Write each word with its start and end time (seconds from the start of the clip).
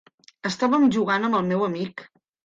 Estàvem 0.49 0.87
jugant 0.95 1.27
amb 1.27 1.37
el 1.39 1.45
meu 1.51 1.67
amic. 1.67 2.03